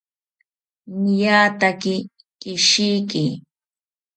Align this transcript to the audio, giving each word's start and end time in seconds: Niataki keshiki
Niataki 1.01 1.93
keshiki 2.41 3.23